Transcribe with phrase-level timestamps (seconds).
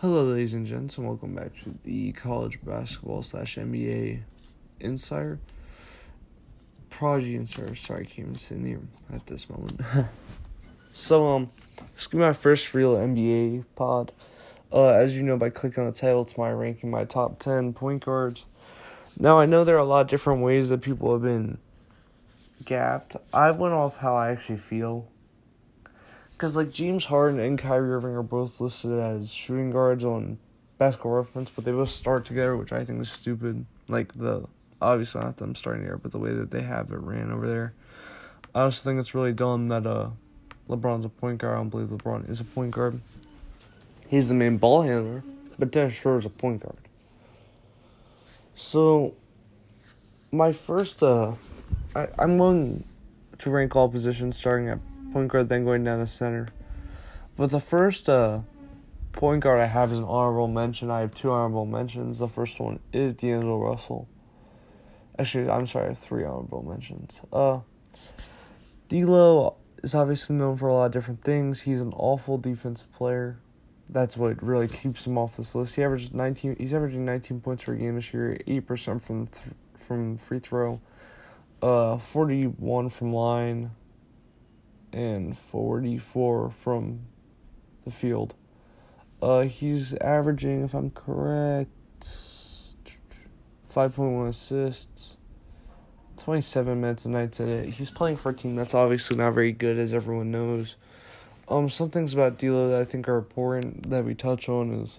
[0.00, 4.20] Hello, ladies and gents, and welcome back to the college basketball slash NBA
[4.78, 5.38] insider.
[6.90, 9.80] Prodigy insider, sorry, I can't even sit here at this moment.
[10.92, 11.50] so, um,
[11.94, 14.12] this is my first real NBA pod.
[14.70, 17.72] Uh, as you know by clicking on the title, it's my ranking my top 10
[17.72, 18.44] point guards.
[19.18, 21.56] Now, I know there are a lot of different ways that people have been
[22.66, 23.16] gapped.
[23.32, 25.08] I went off how I actually feel
[26.36, 30.38] because like James Harden and Kyrie Irving are both listed as shooting guards on
[30.76, 33.64] Basketball Reference, but they both start together, which I think is stupid.
[33.88, 34.44] Like the
[34.80, 37.72] obviously not them starting there, but the way that they have it ran over there.
[38.54, 40.10] I also think it's really dumb that uh
[40.68, 41.54] LeBron's a point guard.
[41.54, 43.00] I don't believe LeBron is a point guard.
[44.08, 45.22] He's the main ball handler,
[45.58, 46.76] but Dennis Schroeder's a point guard.
[48.54, 49.14] So
[50.30, 51.32] my first uh
[51.94, 52.84] I, I'm going
[53.38, 54.80] to rank all positions starting at
[55.16, 56.48] point guard, then going down to center.
[57.38, 58.40] But the first uh,
[59.12, 60.90] point guard I have is an honorable mention.
[60.90, 62.18] I have two honorable mentions.
[62.18, 64.08] The first one is D'Angelo Russell.
[65.18, 67.22] Actually, I'm sorry, I have three honorable mentions.
[67.32, 67.60] Uh,
[68.90, 71.62] D'Lo is obviously known for a lot of different things.
[71.62, 73.38] He's an awful defensive player.
[73.88, 75.76] That's what really keeps him off this list.
[75.76, 76.56] He averages 19.
[76.58, 80.82] He's averaging 19 points per game this year, 8% from th- from free throw,
[81.62, 83.70] uh, 41 from line,
[84.96, 87.00] and 44 from
[87.84, 88.34] the field.
[89.20, 91.70] Uh, he's averaging, if I'm correct,
[93.72, 95.18] 5.1 assists,
[96.16, 97.70] 27 minutes a night today.
[97.70, 100.76] He's playing for a team that's obviously not very good, as everyone knows.
[101.48, 104.98] Um, some things about D'Lo that I think are important that we touch on is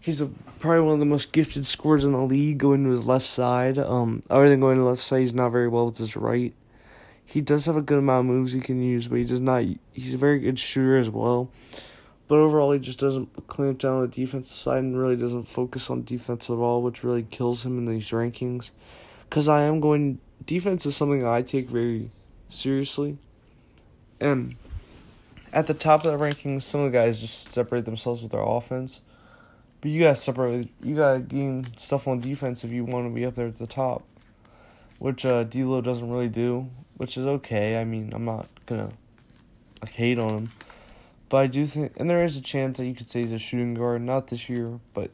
[0.00, 0.26] he's a,
[0.58, 3.78] probably one of the most gifted scorers in the league going to his left side.
[3.78, 6.54] Um, other than going to the left side, he's not very well with his right
[7.32, 9.64] he does have a good amount of moves he can use, but he does not.
[9.94, 11.50] He's a very good shooter as well.
[12.28, 15.88] But overall, he just doesn't clamp down on the defensive side and really doesn't focus
[15.88, 18.70] on defense at all, which really kills him in these rankings.
[19.24, 20.18] Because I am going.
[20.44, 22.10] Defense is something I take very
[22.50, 23.16] seriously.
[24.20, 24.56] And
[25.54, 28.42] at the top of the rankings, some of the guys just separate themselves with their
[28.42, 29.00] offense.
[29.80, 30.68] But you gotta separate.
[30.82, 33.66] You gotta gain stuff on defense if you want to be up there at the
[33.66, 34.02] top,
[34.98, 36.68] which uh, D'Lo doesn't really do
[37.02, 37.80] which is okay.
[37.80, 38.88] I mean, I'm not gonna
[39.82, 40.52] like hate on him,
[41.28, 43.40] but I do think, and there is a chance that you could say he's a
[43.40, 44.02] shooting guard.
[44.02, 45.10] Not this year, but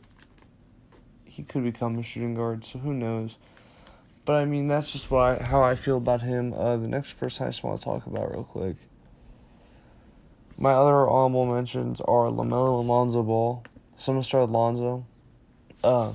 [1.24, 2.66] he could become a shooting guard.
[2.66, 3.38] So who knows?
[4.26, 6.52] But I mean, that's just why how I feel about him.
[6.52, 8.76] Uh, the next person I just want to talk about real quick.
[10.58, 13.64] My other honorable mentions are LaMelo and Lonzo Ball.
[13.96, 15.06] So I'm gonna start with Lonzo.
[15.82, 16.12] Uh,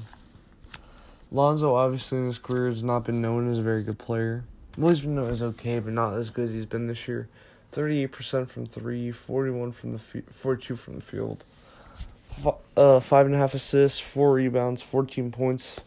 [1.31, 4.44] Lonzo obviously in his career has not been known as a very good player.
[4.78, 7.28] Williamson is okay, but not as good as he's been this year.
[7.73, 11.44] 38% from three, 41 from the f- 42 from the field.
[12.44, 15.79] F- uh, five and a half assists, four rebounds, 14 points.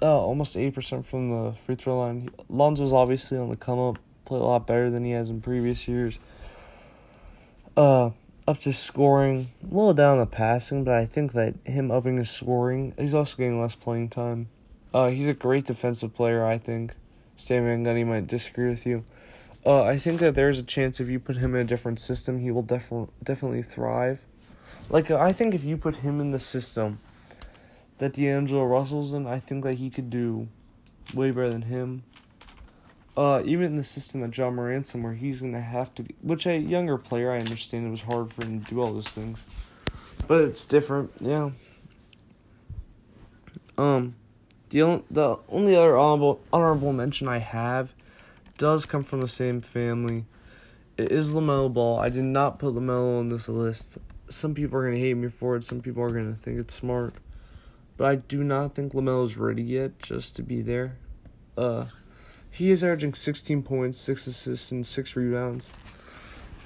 [0.00, 2.30] Uh, almost 8% from the free throw line.
[2.48, 5.86] Lonzo's obviously on the come up, play a lot better than he has in previous
[5.86, 6.18] years.
[7.76, 8.10] Uh,
[8.48, 12.30] up to scoring, a little down the passing, but I think that him upping his
[12.30, 14.48] scoring, he's also getting less playing time.
[14.92, 16.94] Uh, he's a great defensive player, I think.
[17.36, 19.04] Stan Van Gundy might disagree with you.
[19.64, 22.40] Uh, I think that there's a chance if you put him in a different system,
[22.40, 24.24] he will definitely definitely thrive.
[24.90, 26.98] Like I think if you put him in the system
[27.98, 30.48] that D'Angelo Russell's in, I think that he could do
[31.14, 32.02] way better than him.
[33.16, 36.46] Uh, even in the system that Ja Morant's in, where he's gonna have to, which
[36.46, 39.44] a younger player, I understand it was hard for him to do all those things,
[40.26, 41.50] but it's different, yeah.
[43.76, 44.14] Um,
[44.72, 47.92] the, the only other honorable, honorable mention I have
[48.58, 50.24] does come from the same family.
[50.96, 51.98] It is LaMelo Ball.
[51.98, 53.98] I did not put LaMelo on this list.
[54.28, 55.64] Some people are to hate me for it.
[55.64, 57.14] Some people are to think it's smart.
[57.96, 60.96] But I do not think LaMelo's ready yet just to be there.
[61.56, 61.86] Uh,
[62.50, 65.70] he is averaging 16 points, 6 assists, and 6 rebounds.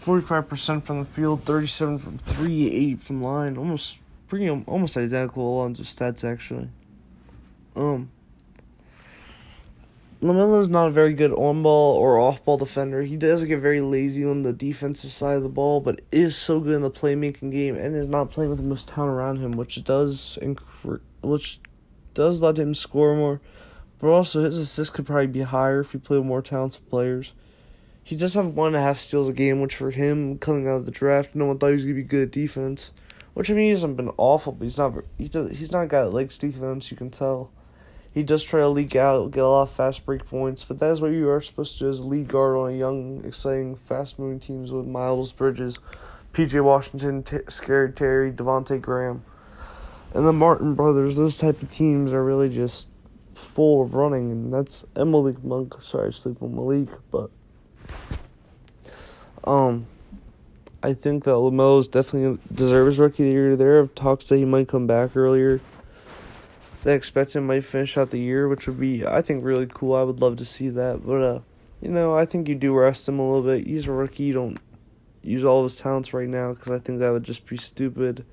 [0.00, 3.56] 45% from the field, 37 from 3, 8 from line.
[3.56, 3.96] Almost
[4.28, 6.68] pretty almost identical on the stats actually.
[7.76, 8.10] Um,
[10.22, 13.02] is not a very good on ball or off ball defender.
[13.02, 16.58] He does get very lazy on the defensive side of the ball, but is so
[16.58, 19.52] good in the playmaking game and is not playing with the most talent around him,
[19.52, 21.60] which does incre- which
[22.14, 23.40] does let him score more.
[23.98, 27.32] But also his assist could probably be higher if he played with more talented players.
[28.02, 30.76] He does have one and a half steals a game, which for him coming out
[30.76, 32.92] of the draft, no one thought he was gonna be good at defense.
[33.34, 34.94] Which I mean, he hasn't been awful, but he's not.
[35.18, 36.90] He does, he's not got legs defense.
[36.90, 37.50] You can tell.
[38.16, 40.90] He does try to leak out, get a lot of fast break points, but that
[40.90, 43.76] is what you are supposed to do as a lead guard on a young, exciting,
[43.76, 45.80] fast moving teams with Miles Bridges,
[46.32, 46.60] P.J.
[46.60, 49.22] Washington, T- Scary Terry, Devonte Graham,
[50.14, 51.16] and the Martin brothers.
[51.16, 52.88] Those type of teams are really just
[53.34, 55.74] full of running, and that's Malik Monk.
[55.82, 57.28] Sorry, I sleep Malik, but
[59.44, 59.88] um,
[60.82, 63.56] I think that LaMelo's definitely deserves rookie of the year.
[63.56, 65.60] There have talks that he might come back earlier.
[66.82, 69.94] They expect him might finish out the year, which would be I think really cool.
[69.94, 71.40] I would love to see that, but uh,
[71.80, 73.66] you know, I think you do rest him a little bit.
[73.66, 74.24] He's a rookie.
[74.24, 74.58] You don't
[75.22, 78.24] use all of his talents right now because I think that would just be stupid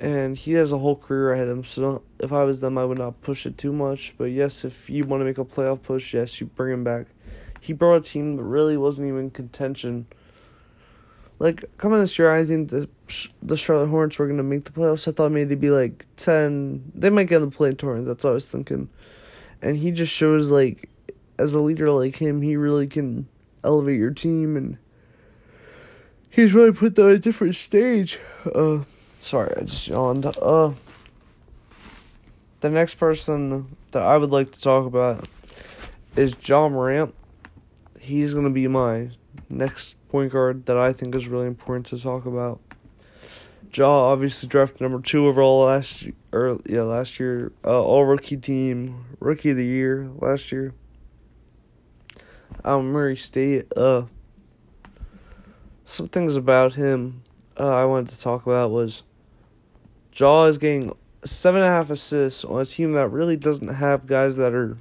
[0.00, 1.64] and he has a whole career ahead of him.
[1.64, 4.14] So if I was them, I would not push it too much.
[4.16, 7.06] But yes, if you want to make a playoff push, yes, you bring him back.
[7.60, 10.06] He brought a team that really wasn't even contention.
[11.40, 12.88] Like coming this year, I think the
[13.42, 15.08] the Charlotte Hornets were gonna make the playoffs.
[15.08, 16.92] I thought maybe they'd be like ten.
[16.94, 18.06] They might get in the play tournament.
[18.06, 18.90] That's what I was thinking.
[19.62, 20.88] And he just shows like,
[21.38, 23.26] as a leader like him, he really can
[23.64, 24.76] elevate your team, and
[26.28, 28.20] he's really put them on a different stage.
[28.54, 28.80] Uh,
[29.20, 30.24] Sorry, I just yawned.
[30.24, 30.72] Uh,
[32.60, 35.26] the next person that I would like to talk about
[36.16, 37.14] is Ja Morant.
[37.98, 39.10] He's to be my
[39.50, 42.60] next point guard that I think is really important to talk about.
[43.72, 48.36] Ja obviously drafted number two overall last year, or yeah, last year, uh, all rookie
[48.36, 50.74] team, rookie of the year last year.
[52.64, 53.72] Um, Murray State.
[53.76, 54.04] Uh,
[55.84, 57.22] some things about him
[57.58, 59.02] uh, I wanted to talk about was
[60.14, 64.06] Ja is getting seven and a half assists on a team that really doesn't have
[64.06, 64.78] guys that are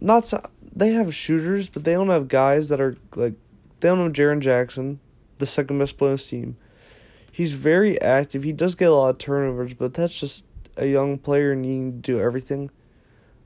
[0.00, 0.32] not.
[0.76, 3.34] They have shooters, but they don't have guys that are like.
[3.80, 5.00] They don't have Jaren Jackson,
[5.38, 6.56] the second best player on this team.
[7.32, 8.42] He's very active.
[8.42, 10.44] He does get a lot of turnovers, but that's just
[10.76, 12.70] a young player needing to do everything.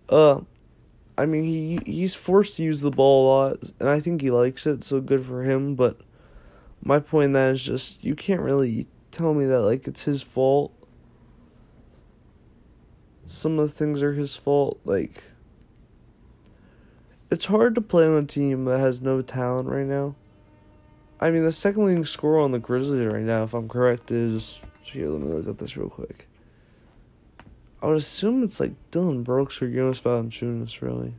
[0.09, 0.41] Uh,
[1.17, 4.31] I mean he he's forced to use the ball a lot, and I think he
[4.31, 5.75] likes it, so good for him.
[5.75, 6.00] But
[6.83, 10.23] my point in that is just you can't really tell me that like it's his
[10.23, 10.73] fault.
[13.26, 14.81] Some of the things are his fault.
[14.85, 15.23] Like
[17.31, 20.15] it's hard to play on a team that has no talent right now.
[21.21, 24.61] I mean, the second leading scorer on the Grizzlies right now, if I'm correct, is
[24.82, 25.09] here.
[25.09, 26.27] Let me look at this real quick.
[27.82, 31.15] I would assume it's like Dillon Brooks or Jonas Valanciunas, really.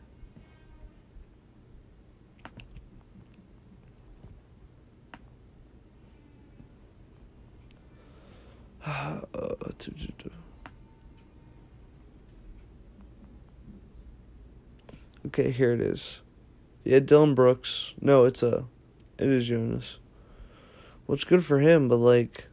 [15.32, 16.20] Okay, here it is.
[16.84, 17.94] Yeah, Dillon Brooks.
[18.02, 18.66] No, it's a,
[19.18, 19.96] it is Jonas.
[21.08, 22.48] It's good for him, but like,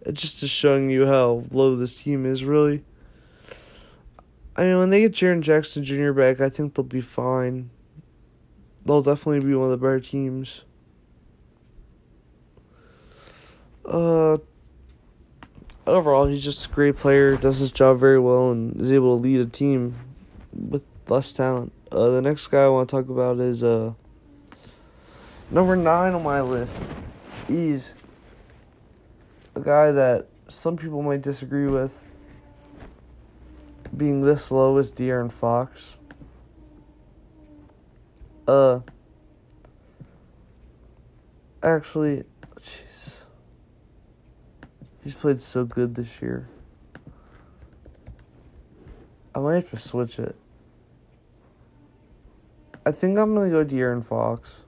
[0.00, 2.82] it's just is showing you how low this team is really.
[4.56, 6.10] I mean, when they get Jaren Jackson Jr.
[6.10, 7.70] back, I think they'll be fine.
[8.84, 10.62] They'll definitely be one of the better teams.
[13.84, 14.38] Uh,
[15.86, 19.22] overall, he's just a great player, does his job very well, and is able to
[19.22, 19.94] lead a team
[20.52, 21.72] with less talent.
[21.96, 23.94] Uh, the next guy I want to talk about is uh,
[25.50, 26.78] number nine on my list.
[27.48, 27.94] He's
[29.54, 32.04] a guy that some people might disagree with
[33.96, 35.94] being this low as De'Aaron Fox.
[38.46, 38.80] Uh,
[41.62, 42.24] actually,
[42.60, 43.20] jeez,
[45.02, 46.46] He's played so good this year.
[49.34, 50.36] I might have to switch it.
[52.86, 54.60] I think I'm gonna go De'Aaron Fox.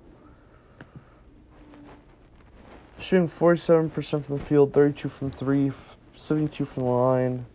[2.98, 5.70] Shooting 47% from the field, 32 from 3,
[6.16, 7.46] 72 from the line.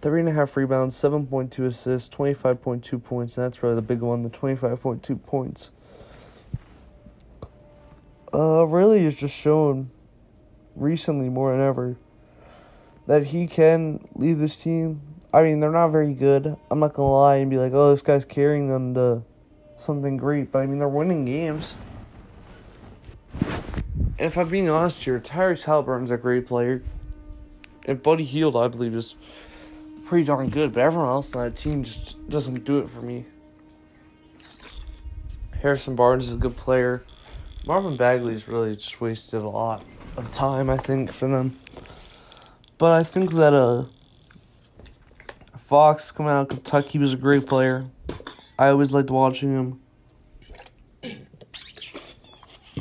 [0.00, 5.70] 3.5 rebounds, 7.2 assists, 25.2 points, and that's really the big one, the 25.2 points.
[8.34, 9.90] Uh, really is just showing
[10.74, 11.96] recently more than ever
[13.06, 15.00] that he can lead this team.
[15.36, 16.56] I mean, they're not very good.
[16.70, 19.22] I'm not gonna lie and be like, oh, this guy's carrying them to
[19.78, 20.50] something great.
[20.50, 21.74] But I mean, they're winning games.
[23.42, 26.82] And if I'm being honest here, Tyrese Haliburton's a great player.
[27.84, 29.14] And Buddy Hield, I believe, is
[30.06, 30.72] pretty darn good.
[30.72, 33.26] But everyone else on that team just doesn't do it for me.
[35.60, 37.04] Harrison Barnes is a good player.
[37.66, 39.84] Marvin Bagley's really just wasted a lot
[40.16, 41.58] of time, I think, for them.
[42.78, 43.84] But I think that uh,
[45.66, 47.86] Fox coming out of Kentucky was a great player.
[48.56, 49.80] I always liked watching him.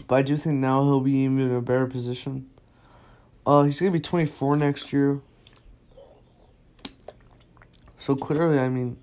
[0.07, 2.47] But I do think now he'll be even in a better position.
[3.43, 5.19] Uh, he's gonna be 24 next year.
[7.97, 8.97] So clearly, I mean,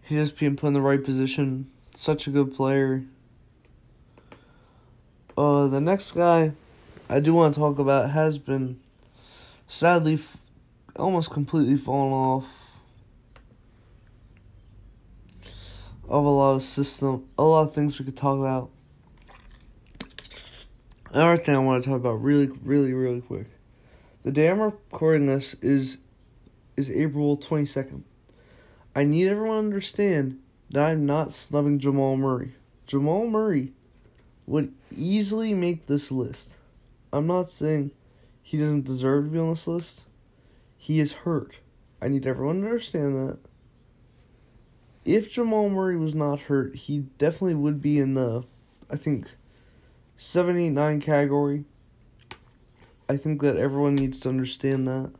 [0.00, 1.70] he's just being put in the right position.
[1.94, 3.04] Such a good player.
[5.36, 6.52] Uh, the next guy
[7.10, 8.80] I do want to talk about has been
[9.68, 10.18] sadly
[10.98, 12.46] almost completely fallen off
[16.08, 18.70] of a lot of system, a lot of things we could talk about.
[21.12, 23.48] Another thing I want to talk about really, really, really quick.
[24.22, 25.98] The day I'm recording this is
[26.76, 28.02] is April 22nd.
[28.94, 30.38] I need everyone to understand
[30.70, 32.54] that I'm not snubbing Jamal Murray.
[32.86, 33.72] Jamal Murray
[34.46, 36.56] would easily make this list.
[37.12, 37.92] I'm not saying
[38.42, 40.04] he doesn't deserve to be on this list.
[40.76, 41.56] He is hurt.
[42.02, 43.38] I need everyone to understand that.
[45.06, 48.42] If Jamal Murray was not hurt, he definitely would be in the,
[48.90, 49.28] I think,
[50.16, 51.64] 79 category.
[53.08, 55.12] I think that everyone needs to understand that.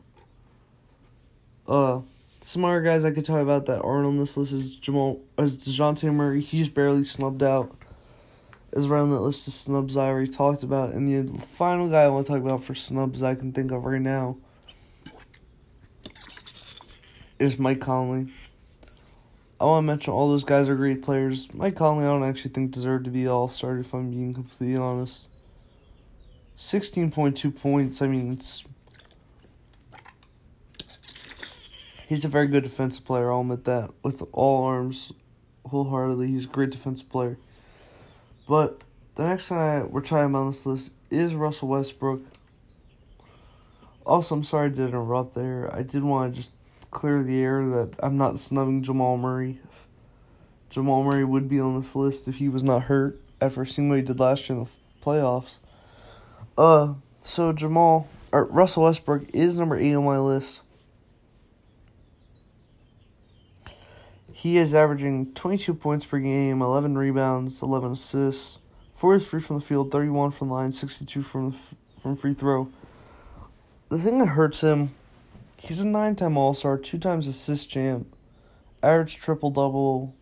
[1.68, 2.00] Uh,
[2.44, 5.56] some other guys I could talk about that aren't on this list is Jamal, is
[5.56, 6.40] Dejounte Murray.
[6.40, 7.72] He's barely snubbed out.
[8.72, 10.94] Is around that list of snubs I already talked about.
[10.94, 13.84] And the final guy I want to talk about for snubs I can think of
[13.84, 14.36] right now
[17.38, 18.32] is Mike Conley.
[19.58, 21.52] Oh, I want to mention all those guys are great players.
[21.54, 24.76] Mike Conley, I don't actually think deserved to be all star if I'm being completely
[24.76, 25.28] honest.
[26.58, 28.02] 16.2 points.
[28.02, 28.64] I mean, it's.
[32.06, 33.90] He's a very good defensive player, I'll admit that.
[34.02, 35.12] With all arms,
[35.64, 37.38] wholeheartedly, he's a great defensive player.
[38.46, 38.82] But
[39.16, 42.20] the next guy we're talking about on this list is Russell Westbrook.
[44.04, 45.74] Also, I'm sorry to interrupt there.
[45.74, 46.52] I did want to just
[46.96, 49.60] clear the air that I'm not snubbing Jamal Murray.
[50.70, 53.96] Jamal Murray would be on this list if he was not hurt after seeing what
[53.98, 54.70] he did last year in the
[55.04, 55.56] playoffs.
[56.56, 60.62] Uh, so Jamal or Russell Westbrook is number eight on my list.
[64.32, 68.56] He is averaging 22 points per game, 11 rebounds, 11 assists,
[68.94, 71.54] 43 from the field, 31 from the line, 62 from
[72.02, 72.70] from free throw.
[73.90, 74.94] The thing that hurts him,
[75.56, 78.14] he's a nine-time All-Star, two times assist champ,
[78.82, 80.14] average triple double.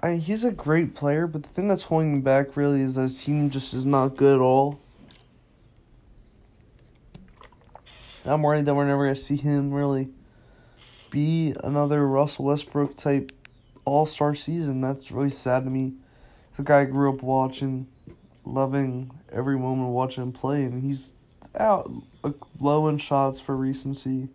[0.00, 2.96] I mean, he's a great player, but the thing that's holding him back really is
[2.96, 4.80] that his team just is not good at all.
[8.24, 10.08] I'm worried that we're never gonna see him really
[11.10, 13.32] be another Russell Westbrook type
[13.84, 14.80] All Star season.
[14.80, 15.94] That's really sad to me.
[16.56, 17.86] The guy I grew up watching,
[18.44, 21.10] loving every moment watching him play, and he's
[21.58, 21.90] out
[22.60, 24.28] low in shots for recency.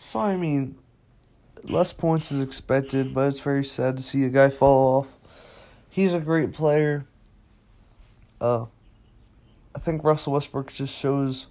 [0.00, 0.76] So I mean,
[1.64, 5.16] less points is expected, but it's very sad to see a guy fall off.
[5.90, 7.06] He's a great player.
[8.40, 8.66] Uh,
[9.74, 11.46] I think Russell Westbrook just shows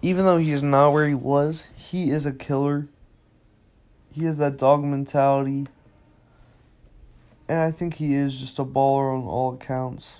[0.00, 2.86] even though he's not where he was, he is a killer.
[4.12, 5.66] He has that dog mentality.
[7.48, 10.16] And I think he is just a baller on all accounts.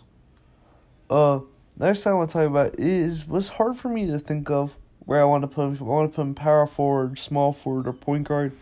[1.09, 1.41] Uh,
[1.79, 4.77] next thing I want to talk about is was hard for me to think of
[5.01, 5.77] where I want to put him.
[5.81, 8.53] I want to put him power forward, small forward, or point guard,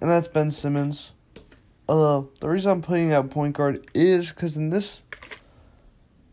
[0.00, 1.12] and that's Ben Simmons.
[1.88, 5.02] Uh, the reason I'm putting out point guard is because in this,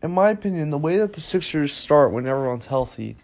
[0.02, 3.16] in my opinion, the way that the Sixers start when everyone's healthy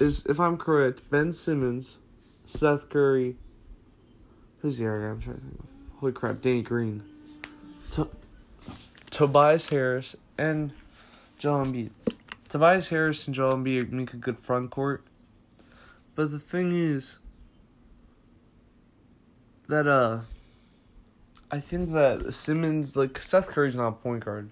[0.00, 1.96] is, if I'm correct, Ben Simmons,
[2.46, 3.36] Seth Curry.
[4.60, 5.66] Who's the other guy I'm trying to think of?
[6.00, 7.02] Holy crap, Danny Green.
[7.92, 8.08] To-
[9.10, 10.72] Tobias Harris and
[11.44, 11.90] Joel Embiid.
[12.48, 15.04] Tobias Harris and Joel Embiid make a good front court.
[16.14, 17.18] But the thing is
[19.68, 20.20] that uh
[21.50, 24.48] I think that Simmons like Seth Curry's not a point guard.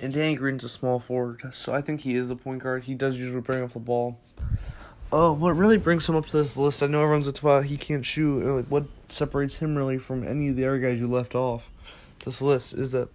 [0.00, 2.84] And Danny Green's a small forward, so I think he is the point guard.
[2.84, 4.20] He does usually bring up the ball.
[5.12, 8.06] Uh, what really brings him up to this list, I know everyone's about he can't
[8.06, 8.44] shoot.
[8.44, 11.64] Like, what separates him really from any of the other guys you left off
[12.24, 13.08] this list is that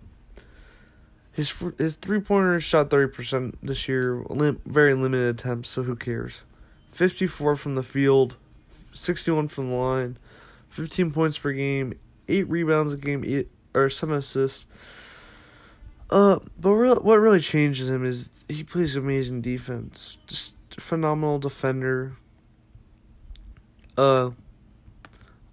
[1.37, 5.69] his his three pointers shot thirty percent this year, lim- very limited attempts.
[5.69, 6.41] So who cares?
[6.89, 8.37] Fifty four from the field,
[8.91, 10.17] sixty one from the line,
[10.67, 11.93] fifteen points per game,
[12.27, 14.65] eight rebounds a game, eight or seven assists.
[16.09, 20.17] Uh, but re- what really changes him is he plays amazing defense.
[20.25, 22.13] Just phenomenal defender.
[23.95, 24.31] Uh,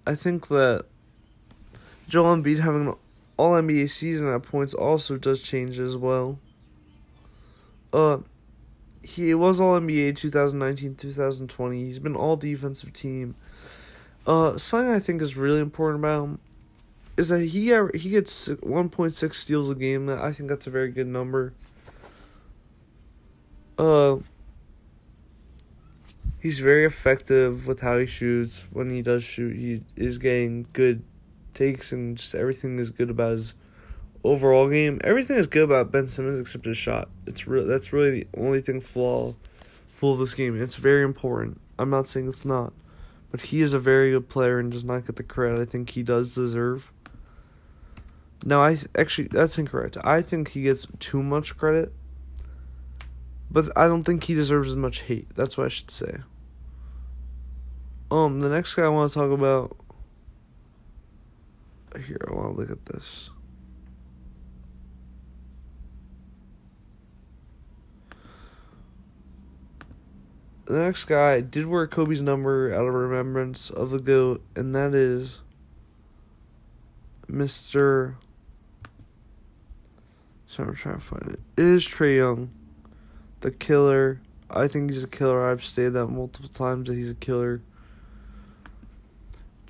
[0.07, 0.85] I think that
[2.07, 2.95] Joel Embiid having
[3.37, 6.39] All NBA season at points also does change as well.
[7.91, 8.19] Uh,
[9.01, 11.85] he was All NBA 2019 2020.
[11.85, 13.35] He's been All Defensive Team.
[14.25, 16.39] Uh, something I think is really important about him
[17.17, 20.09] is that he he gets 1.6 steals a game.
[20.09, 21.53] I think that's a very good number.
[23.77, 24.17] Uh
[26.39, 28.65] he's very effective with how he shoots.
[28.71, 31.03] When he does shoot, he is getting good
[31.55, 33.53] takes and just everything is good about his
[34.23, 37.09] overall game, everything is good about Ben Simmons except his shot.
[37.25, 37.65] It's real.
[37.65, 39.35] That's really the only thing flaw,
[39.87, 40.61] full of this game.
[40.61, 41.59] It's very important.
[41.79, 42.73] I'm not saying it's not,
[43.31, 45.91] but he is a very good player and does not get the credit I think
[45.91, 46.91] he does deserve.
[48.43, 49.97] No, I actually that's incorrect.
[50.03, 51.91] I think he gets too much credit,
[53.49, 55.27] but I don't think he deserves as much hate.
[55.35, 56.17] That's what I should say.
[58.11, 59.75] Um, the next guy I want to talk about.
[62.01, 63.29] Here, I want to look at this.
[70.65, 74.95] The next guy did wear Kobe's number out of remembrance of the GOAT, and that
[74.95, 75.41] is
[77.29, 78.15] Mr.
[80.47, 81.39] Sorry, I'm trying to find it.
[81.57, 82.49] It is Trae Young,
[83.41, 84.21] the killer.
[84.49, 85.47] I think he's a killer.
[85.47, 87.61] I've stated that multiple times that he's a killer.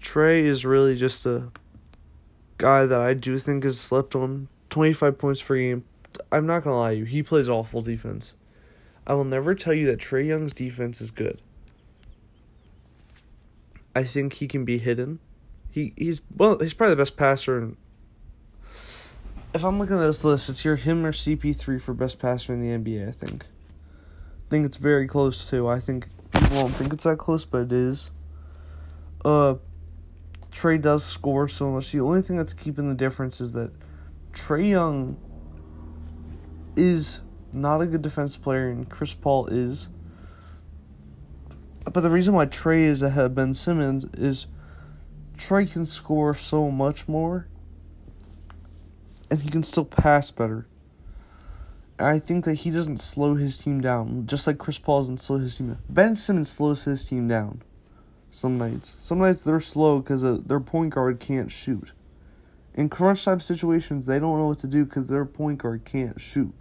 [0.02, 1.52] Trae is really just a
[2.58, 4.48] guy that I do think has slept on.
[4.70, 5.84] 25 points per game.
[6.32, 7.06] I'm not going to lie to you.
[7.06, 8.34] He plays awful defense.
[9.08, 11.42] I will never tell you that Trae Young's defense is good.
[13.96, 15.20] I think he can be hidden.
[15.72, 17.58] He he's well, he's probably the best passer.
[17.58, 17.78] In,
[19.54, 22.62] if I'm looking at this list, it's here him or CP3 for best passer in
[22.62, 23.08] the NBA.
[23.08, 23.46] I think.
[23.46, 25.68] I think it's very close too.
[25.68, 28.12] I think people don't think it's that close, but it is.
[29.24, 29.56] Uh,
[30.56, 31.92] Trae does score so much.
[31.92, 33.72] The only thing that's keeping the difference is that
[34.32, 35.18] Trae Young
[36.78, 37.20] is
[37.52, 39.90] not a good defensive player, and Chris Paul is.
[41.84, 44.48] But the reason why Trae is ahead of Ben Simmons is
[45.38, 47.48] Trae can score so much more,
[49.30, 50.68] and he can still pass better.
[52.00, 55.20] And I think that he doesn't slow his team down, just like Chris Paul doesn't
[55.20, 55.80] slow his team down.
[55.90, 57.62] Ben Simmons slows his team down
[58.36, 58.96] some nights.
[59.00, 61.92] Some nights they're slow because uh, their point guard can't shoot.
[62.74, 66.20] In crunch time situations, they don't know what to do because their point guard can't
[66.20, 66.54] shoot.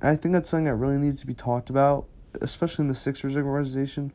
[0.00, 2.06] And I think that's something that really needs to be talked about,
[2.40, 4.12] especially in the Sixers organization.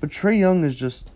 [0.00, 1.10] But Trae Young is just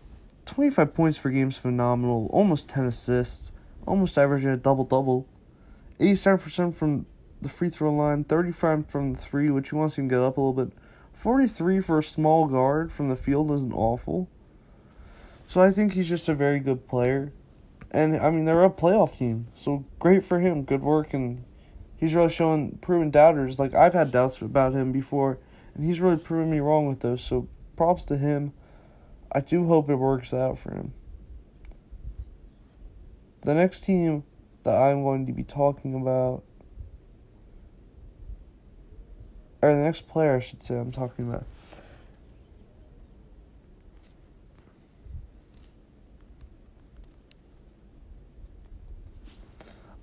[0.47, 3.51] 25 points per game is phenomenal, almost 10 assists,
[3.87, 5.27] almost averaging a double double,
[5.99, 7.07] 87% from
[7.41, 10.41] the free throw line, 35 from the three, which he wants to get up a
[10.41, 10.73] little bit.
[11.13, 14.29] 43 for a small guard from the field isn't awful.
[15.47, 17.33] So I think he's just a very good player.
[17.91, 20.65] And I mean, they're a playoff team, so great for him.
[20.65, 21.45] Good work, and
[21.97, 23.59] he's really showing proven doubters.
[23.59, 25.39] Like I've had doubts about him before,
[25.75, 27.23] and he's really proven me wrong with those.
[27.23, 28.53] So props to him.
[29.31, 30.93] I do hope it works out for him.
[33.43, 34.25] The next team
[34.63, 36.43] that I'm going to be talking about,
[39.61, 41.47] or the next player I should say I'm talking about.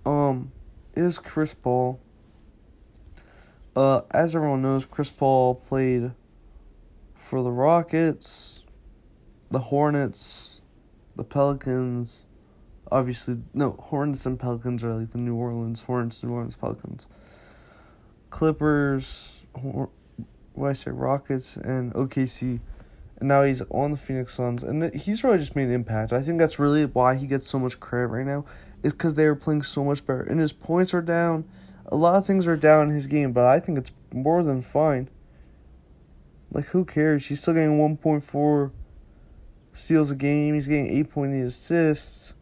[0.05, 0.51] Um,
[1.01, 1.99] is Chris Paul.
[3.75, 6.11] Uh, as everyone knows, Chris Paul played
[7.15, 8.59] for the Rockets,
[9.49, 10.61] the Hornets,
[11.15, 12.21] the Pelicans.
[12.91, 17.07] Obviously, no, Hornets and Pelicans are like the New Orleans Hornets, New Orleans Pelicans.
[18.29, 19.89] Clippers, Hor-
[20.53, 22.59] what I say, Rockets, and OKC.
[23.17, 26.11] And now he's on the Phoenix Suns, and th- he's really just made an impact.
[26.11, 28.45] I think that's really why he gets so much credit right now
[28.83, 30.21] is because they are playing so much better.
[30.21, 31.45] And his points are down.
[31.87, 34.61] A lot of things are down in his game, but I think it's more than
[34.61, 35.09] fine.
[36.51, 37.27] Like, who cares?
[37.27, 38.71] He's still getting 1.4
[39.73, 40.53] steals a game.
[40.53, 42.33] He's getting 8.8 assists.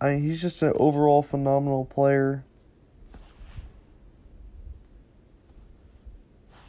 [0.00, 2.44] I mean, he's just an overall phenomenal player.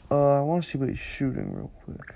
[0.09, 2.15] Uh, I want to see what he's shooting real quick.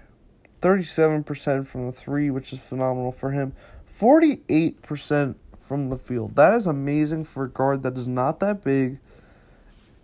[0.61, 3.53] 37% from the three, which is phenomenal for him.
[3.99, 5.35] 48%
[5.69, 6.35] from the field.
[6.35, 8.97] That is amazing for a guard that is not that big.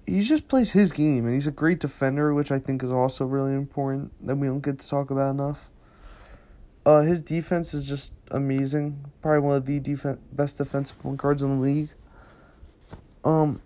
[0.05, 3.25] He just plays his game, and he's a great defender, which I think is also
[3.25, 5.71] really important that we don't get to talk about enough.
[6.85, 9.11] Uh, his defense is just amazing.
[9.23, 11.89] Probably one of the def- best defensive point guards in the league.
[13.23, 13.59] Um,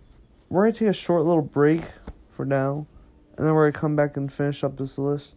[0.48, 1.82] we're gonna take a short little break
[2.30, 2.88] for now,
[3.36, 5.36] and then we're gonna come back and finish up this list.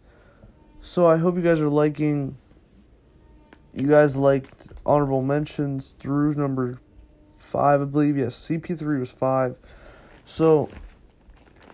[0.79, 2.37] So I hope you guys are liking.
[3.73, 5.93] You guys liked honorable mentions.
[5.93, 6.79] Drew number
[7.37, 8.17] five, I believe.
[8.17, 9.55] Yes, CP3 was five.
[10.25, 10.69] So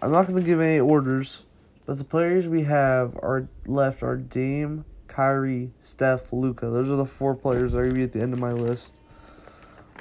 [0.02, 1.44] I'm not going to give any orders,
[1.86, 6.70] but the players we have are left are Dame, Kyrie, Steph, Luka.
[6.70, 8.54] Those are the four players that are going to be at the end of my
[8.54, 8.96] list.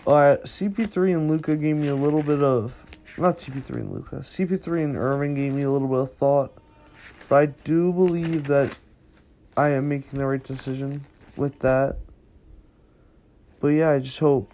[0.07, 2.85] Uh, CP3 and Luka gave me a little bit of
[3.19, 4.17] not CP3 and Luka.
[4.17, 6.53] CP3 and Irving gave me a little bit of thought,
[7.29, 8.77] but I do believe that
[9.57, 11.05] I am making the right decision
[11.37, 11.97] with that.
[13.61, 14.53] But yeah, I just hope.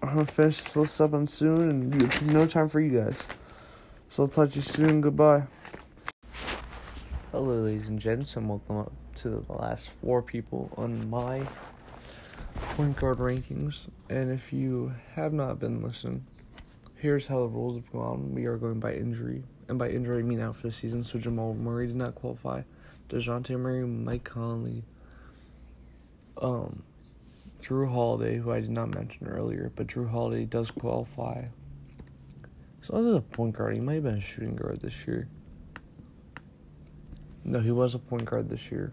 [0.00, 3.18] I'm gonna finish this list up on soon, and no time for you guys.
[4.08, 5.00] So I'll talk to you soon.
[5.00, 5.42] Goodbye.
[7.32, 11.42] Hello, ladies and gents, and welcome up to the last four people on my
[12.54, 13.88] point guard rankings.
[14.08, 16.24] And if you have not been listening,
[16.94, 18.32] here's how the rules have gone.
[18.32, 21.02] We are going by injury, and by injury I mean out for the season.
[21.02, 22.62] So Jamal Murray did not qualify.
[23.08, 24.84] Dejounte Murray, Mike Conley,
[26.40, 26.84] um,
[27.66, 31.46] Jrue Holiday, who I did not mention earlier, but Jrue Holiday does qualify.
[32.82, 35.26] So other than a point guard, he might have been a shooting guard this year.
[37.44, 38.92] No, he was a point guard this year.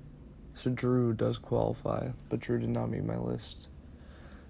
[0.56, 3.68] So Jrue does qualify, but Jrue did not make my list.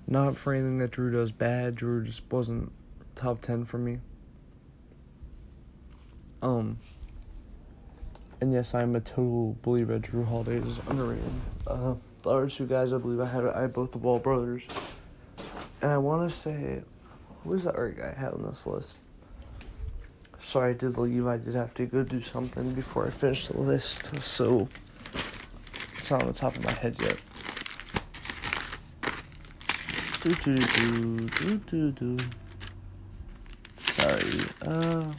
[0.07, 1.75] Not for anything that Jrue does bad.
[1.75, 2.71] Jrue just wasn't
[3.15, 3.99] top ten for me.
[6.41, 6.79] Um.
[8.39, 11.31] And yes, I'm a total believer Jrue Holiday is underrated.
[11.65, 14.63] Uh, the other two guys, I believe I had I had both the Ball brothers,
[15.81, 16.81] and I want to say,
[17.43, 18.99] who was the other guy I had on this list?
[20.39, 21.27] Sorry, I did leave.
[21.27, 24.67] I did have to go do something before I finished the list, so
[25.97, 27.17] it's not on the top of my head yet.
[30.21, 32.17] Do do do do do do.
[33.77, 34.23] Sorry.
[34.61, 35.11] Uh.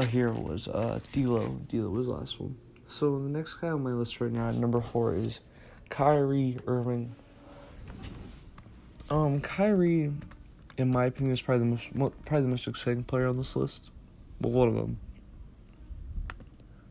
[0.00, 1.60] Oh, here was uh D'Lo.
[1.68, 2.56] D'Lo was the last one.
[2.88, 5.40] So the next guy on my list right now at number four is
[5.90, 7.14] Kyrie Irving.
[9.10, 10.10] Um, Kyrie,
[10.78, 13.90] in my opinion, is probably the most probably the most exciting player on this list.
[14.40, 14.98] Well, one of them.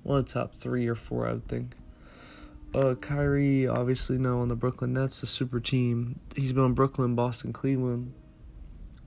[0.03, 1.71] One of the top three or four, I would think.
[2.75, 6.19] Uh, Kyrie, obviously now on the Brooklyn Nets, a super team.
[6.35, 8.13] He's been on Brooklyn, Boston, Cleveland.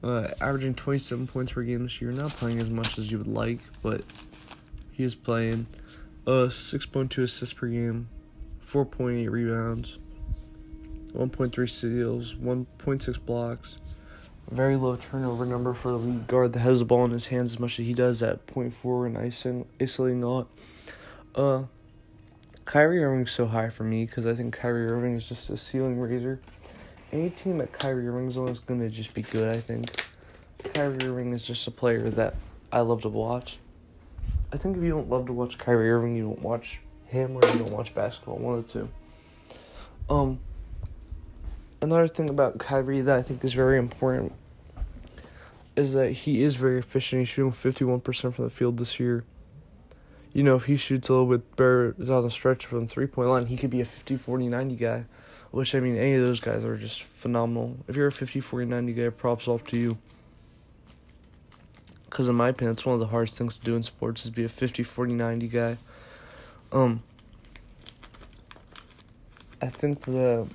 [0.03, 2.11] Uh, averaging 27 points per game this year.
[2.11, 4.03] Not playing as much as you would like, but
[4.90, 5.68] he is playing.
[6.26, 8.09] Uh, 6.2 assists per game,
[8.64, 9.98] 4.8 rebounds,
[11.12, 13.78] 1.3 steals, 1.6 blocks.
[14.50, 17.52] Very low turnover number for a lead guard that has the ball in his hands
[17.52, 20.48] as much as he does at 0.4 and isolating, isolating a lot.
[21.35, 21.62] Uh,
[22.64, 25.98] Kyrie Irving's so high for me because I think Kyrie Irving is just a ceiling
[25.98, 26.40] raiser.
[27.12, 30.06] Any team that Kyrie Irving's on is going to just be good, I think.
[30.74, 32.35] Kyrie Irving is just a player that
[32.72, 33.59] I love to watch.
[34.52, 37.40] I think if you don't love to watch Kyrie Irving, you don't watch him or
[37.52, 38.36] you don't watch basketball.
[38.38, 38.88] One of the two.
[40.08, 40.40] Um.
[41.82, 44.34] Another thing about Kyrie that I think is very important
[45.76, 47.20] is that he is very efficient.
[47.20, 49.24] He's shooting fifty one percent from the field this year.
[50.32, 53.06] You know, if he shoots a little bit better down the stretch from the three
[53.06, 55.04] point line, he could be a 50 40 90 guy.
[55.50, 57.76] Which, I mean, any of those guys are just phenomenal.
[57.88, 59.98] If you're a 50 40 90 guy, props off to you.
[62.10, 64.30] Because, in my opinion, it's one of the hardest things to do in sports is
[64.30, 65.76] be a 50 40 90 guy.
[66.72, 67.02] Um,
[69.62, 70.46] I think the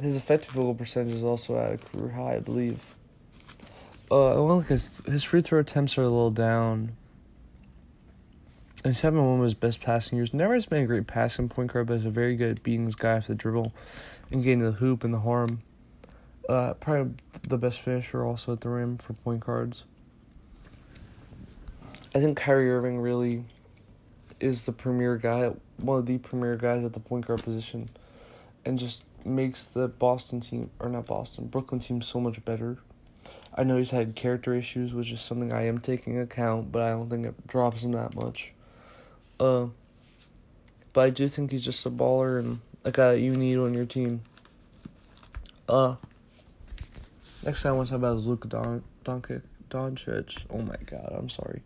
[0.00, 2.94] his effective field goal percentage is also at a career high, I believe.
[4.10, 6.96] Uh, well, because his free throw attempts are a little down.
[8.84, 10.34] And he's having one of his best passing years.
[10.34, 12.84] Never has been a great passing point guard, but is a very good at beating
[12.84, 13.72] his guy off the dribble
[14.30, 15.62] and getting to the hoop and the harm.
[16.48, 19.84] Uh, probably the best finisher also at the rim for point guards.
[22.14, 23.42] I think Kyrie Irving really
[24.38, 27.88] is the premier guy, one of the premier guys at the point guard position,
[28.64, 32.78] and just makes the Boston team, or not Boston, Brooklyn team so much better.
[33.52, 36.90] I know he's had character issues, which is something I am taking account, but I
[36.90, 38.52] don't think it drops him that much.
[39.40, 39.66] Uh,
[40.92, 43.74] but I do think he's just a baller and a guy that you need on
[43.74, 44.22] your team.
[45.68, 45.96] Uh,
[47.44, 49.42] next thing I want to talk about is Luka Don Doncic.
[49.68, 50.44] Doncic.
[50.50, 51.62] Oh my God, I'm sorry.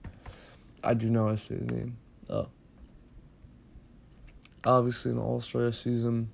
[0.83, 1.97] I do know how to say his name.
[2.29, 2.45] Uh,
[4.65, 6.31] obviously, an All Star season,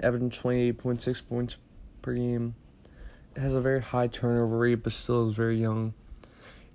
[0.00, 1.56] averaging 28.6 points
[2.02, 2.54] per game.
[3.34, 5.94] It has a very high turnover rate, but still is very young.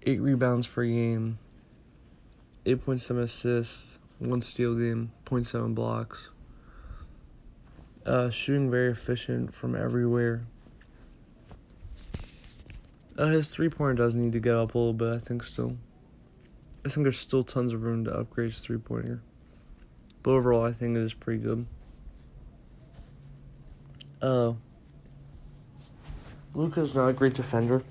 [0.03, 1.37] Eight rebounds per game,
[2.65, 6.29] 8.7 assists, one steal game, 0.7 blocks.
[8.05, 10.45] Uh, shooting very efficient from everywhere.
[13.17, 15.77] Uh, his three pointer does need to get up a little bit, I think, still.
[16.85, 19.21] I think there's still tons of room to upgrade his three pointer.
[20.21, 21.65] But overall, I think it is pretty good.
[24.21, 24.53] Uh,
[26.53, 27.83] Luka's not a great defender,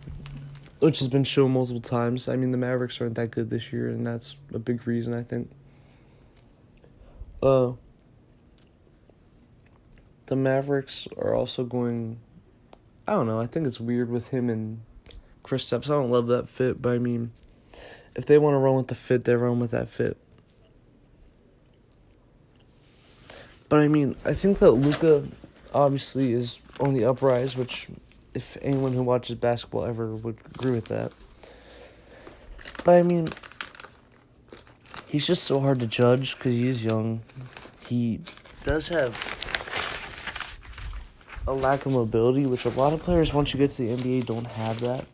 [0.79, 2.29] which has been shown multiple times.
[2.29, 5.23] I mean, the Mavericks aren't that good this year, and that's a big reason, I
[5.23, 5.51] think.
[7.43, 7.73] Uh,
[10.27, 12.21] the Mavericks are also going.
[13.09, 13.41] I don't know.
[13.41, 14.81] I think it's weird with him and
[15.47, 15.87] Kristaps.
[15.87, 17.31] I don't love that fit, but I mean,
[18.15, 20.17] if they want to run with the fit, they run with that fit.
[23.69, 25.25] But I mean, I think that Luka
[25.75, 27.89] obviously is on the uprise, which
[28.35, 31.13] if anyone who watches basketball ever would agree with that.
[32.85, 33.29] But I mean,
[35.09, 37.23] he's just so hard to judge because he's young.
[37.87, 38.21] He
[38.65, 39.15] does have
[41.49, 44.27] a lack of mobility, which a lot of players, once you get to the NBA,
[44.27, 45.07] don't have that.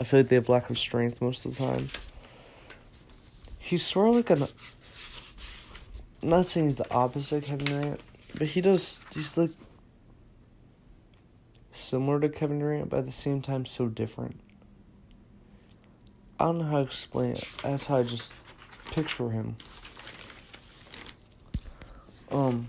[0.00, 1.88] I feel like they have lack of strength most of the time.
[3.58, 4.48] He's sort of like an.
[6.22, 8.00] I'm not saying he's the opposite of Kevin Durant,
[8.36, 9.00] but he does.
[9.14, 9.50] He's like
[11.72, 14.40] similar to Kevin Durant, but at the same time so different.
[16.38, 17.48] I don't know how to explain it.
[17.62, 18.32] That's how I just
[18.90, 19.56] picture him.
[22.30, 22.66] Um.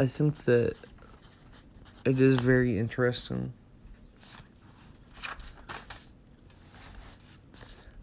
[0.00, 0.76] I think that
[2.04, 3.52] it is very interesting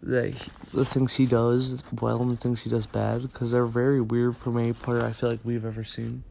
[0.02, 3.64] that he, the things he does well and the things he does bad because they're
[3.64, 6.22] very weird from any player I feel like we've ever seen.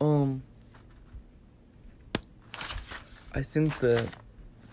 [0.00, 0.42] Um,
[3.32, 4.08] I think that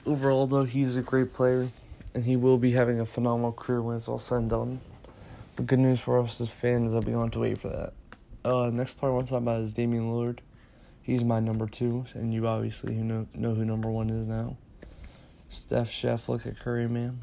[0.05, 1.69] overall, though, he's a great player
[2.13, 4.81] and he will be having a phenomenal career when it's all said and done.
[5.55, 7.93] The good news for us as fans that we don't have to wait for that.
[8.43, 10.39] Uh, next player I want to talk about is Damian Lillard.
[11.01, 14.57] He's my number two, and you obviously know know who number one is now.
[15.49, 17.21] Steph Chef, look at Curry, man.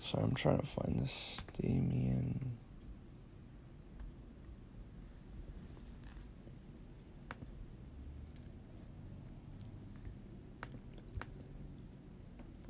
[0.00, 2.56] Sorry, I'm trying to find this Damian.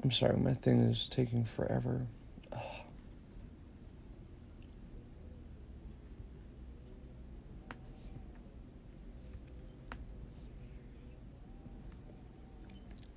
[0.08, 2.06] I'm sorry, my thing is taking forever.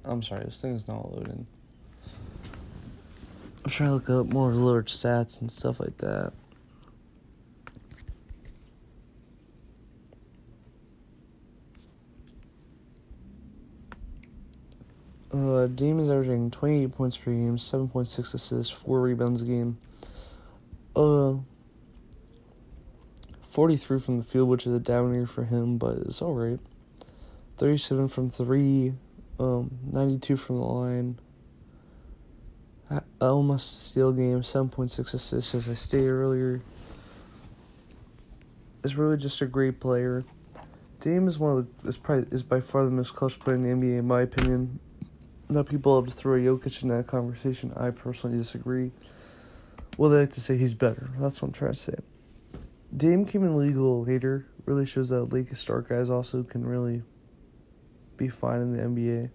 [0.04, 1.48] I'm sorry, this thing is not loading.
[3.64, 6.34] I'm trying to look up more of the stats and stuff like that.
[15.34, 19.78] Uh, Dame is averaging 28 points per game, 7.6 assists, 4 rebounds a game.
[20.96, 21.36] Uh,
[23.48, 26.60] 43 from the field, which is a down year for him, but it's alright.
[27.58, 28.94] 37 from 3,
[29.40, 31.20] um, 92 from the line.
[33.22, 36.62] Almost steal game, 7.6 assists, as I stated earlier.
[38.84, 40.24] Is really just a great player.
[41.02, 43.64] Dame is one of the is probably is by far the most clutch player in
[43.64, 44.80] the NBA in my opinion.
[45.52, 47.74] Now people love to throw a Jokic in that conversation.
[47.76, 48.92] I personally disagree.
[49.98, 51.10] Well, they like to say he's better.
[51.20, 51.96] That's what I'm trying to say.
[52.96, 54.48] Dame came in league a little later.
[54.66, 57.02] Really shows that Lakers star guys also can really
[58.16, 59.30] be fine in the NBA.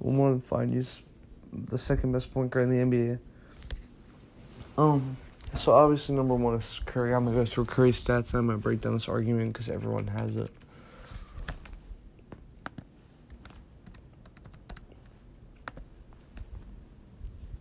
[0.00, 0.68] Well, more than fine.
[0.68, 1.00] He's
[1.50, 3.18] the second best point guard in the NBA.
[4.76, 5.16] Um,
[5.54, 7.14] so obviously number one is Curry.
[7.14, 10.08] I'm gonna go through Curry stats and I'm gonna break down this argument because everyone
[10.08, 10.50] has it.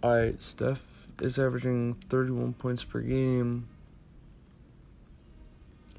[0.04, 3.68] Alright, Steph is averaging 31 points per game.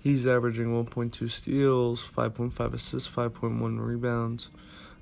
[0.01, 4.51] He's averaging 1.2 steals, 5.5 assists, 5.1 rebounds,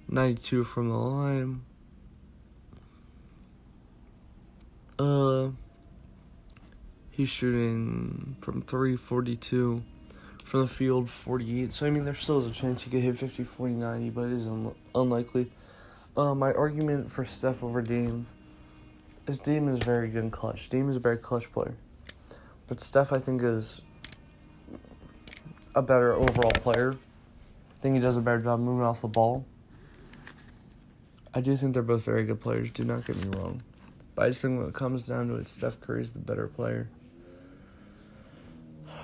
[0.08, 1.60] 92 from the line.
[4.98, 5.50] Uh,
[7.10, 9.82] he's shooting from 3, 42.
[10.42, 11.72] From the field, 48.
[11.72, 14.22] So, I mean, there still is a chance he could hit 50, 40, 90, but
[14.22, 15.50] it is un- unlikely.
[16.16, 18.26] Uh, my argument for Steph over Dame
[19.26, 20.68] is Dame is very good in clutch.
[20.68, 21.74] Dame is a very clutch player.
[22.68, 23.80] But Steph, I think, is
[25.74, 26.94] a better overall player.
[26.94, 29.44] I think he does a better job moving off the ball.
[31.34, 33.62] I do think they're both very good players, do not get me wrong.
[34.14, 36.88] But I just think when it comes down to it, Steph Curry's the better player.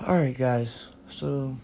[0.02, 0.86] Alright, guys.
[1.10, 1.58] So,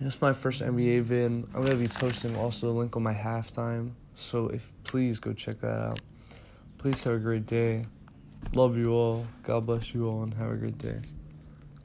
[0.00, 1.26] this is my first NBA vid.
[1.26, 3.90] I'm going to be posting also a link on my halftime.
[4.14, 6.00] So, if please go check that out.
[6.82, 7.84] Please have a great day.
[8.54, 9.24] Love you all.
[9.44, 10.98] God bless you all, and have a great day.